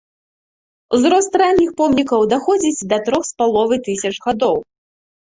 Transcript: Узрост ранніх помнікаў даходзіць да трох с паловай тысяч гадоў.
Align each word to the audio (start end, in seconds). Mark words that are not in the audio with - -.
Узрост 0.97 1.35
ранніх 1.41 1.69
помнікаў 1.81 2.25
даходзіць 2.31 2.87
да 2.95 2.99
трох 3.11 3.23
с 3.29 3.35
паловай 3.43 3.81
тысяч 3.89 4.13
гадоў. 4.25 4.57